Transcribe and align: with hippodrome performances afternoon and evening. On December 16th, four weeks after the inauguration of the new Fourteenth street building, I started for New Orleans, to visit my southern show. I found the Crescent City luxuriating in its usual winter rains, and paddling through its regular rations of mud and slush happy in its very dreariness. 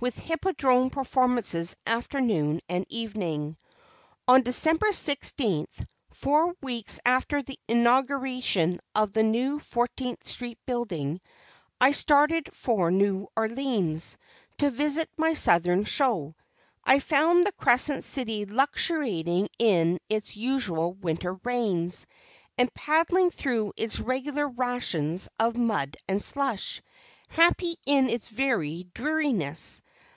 with 0.00 0.18
hippodrome 0.18 0.90
performances 0.90 1.74
afternoon 1.86 2.60
and 2.68 2.84
evening. 2.90 3.56
On 4.28 4.42
December 4.42 4.88
16th, 4.88 5.86
four 6.12 6.52
weeks 6.60 7.00
after 7.06 7.40
the 7.42 7.58
inauguration 7.68 8.78
of 8.94 9.12
the 9.14 9.22
new 9.22 9.58
Fourteenth 9.58 10.28
street 10.28 10.58
building, 10.66 11.20
I 11.80 11.92
started 11.92 12.52
for 12.52 12.90
New 12.90 13.28
Orleans, 13.34 14.18
to 14.58 14.68
visit 14.68 15.08
my 15.16 15.32
southern 15.32 15.84
show. 15.84 16.34
I 16.84 16.98
found 16.98 17.46
the 17.46 17.52
Crescent 17.52 18.04
City 18.04 18.44
luxuriating 18.44 19.48
in 19.58 19.98
its 20.10 20.36
usual 20.36 20.92
winter 20.92 21.32
rains, 21.44 22.04
and 22.58 22.70
paddling 22.74 23.30
through 23.30 23.72
its 23.78 24.00
regular 24.00 24.46
rations 24.48 25.30
of 25.40 25.56
mud 25.56 25.96
and 26.06 26.22
slush 26.22 26.82
happy 27.30 27.76
in 27.86 28.10
its 28.10 28.28
very 28.28 28.86
dreariness. 28.92 29.80